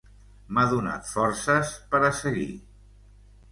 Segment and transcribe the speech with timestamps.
[0.57, 2.49] M'ha donat forces per a seguir.